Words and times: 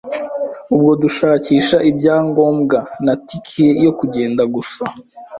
ubwo, 0.73 0.91
dushakisha 1.03 1.77
ibyangombwa 1.89 2.79
na 3.05 3.13
ticket 3.27 3.71
yo 3.85 3.91
kugenda 3.99 4.43
gusa 4.55 4.83